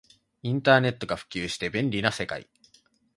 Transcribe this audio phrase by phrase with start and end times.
[0.41, 2.49] インターネットが普及して便利な世界